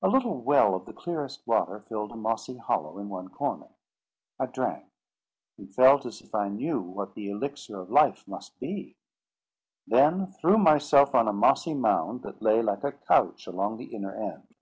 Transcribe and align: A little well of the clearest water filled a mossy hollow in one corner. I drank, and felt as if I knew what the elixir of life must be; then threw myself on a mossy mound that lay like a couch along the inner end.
A 0.00 0.08
little 0.08 0.40
well 0.40 0.74
of 0.74 0.86
the 0.86 0.94
clearest 0.94 1.46
water 1.46 1.80
filled 1.80 2.10
a 2.12 2.16
mossy 2.16 2.56
hollow 2.56 2.96
in 2.96 3.10
one 3.10 3.28
corner. 3.28 3.68
I 4.40 4.46
drank, 4.46 4.86
and 5.58 5.68
felt 5.70 6.06
as 6.06 6.22
if 6.22 6.34
I 6.34 6.48
knew 6.48 6.80
what 6.80 7.12
the 7.14 7.28
elixir 7.28 7.78
of 7.78 7.90
life 7.90 8.26
must 8.26 8.58
be; 8.58 8.96
then 9.86 10.28
threw 10.28 10.56
myself 10.56 11.14
on 11.14 11.28
a 11.28 11.34
mossy 11.34 11.74
mound 11.74 12.22
that 12.22 12.40
lay 12.40 12.62
like 12.62 12.82
a 12.84 12.92
couch 12.92 13.46
along 13.46 13.76
the 13.76 13.94
inner 13.94 14.14
end. 14.14 14.54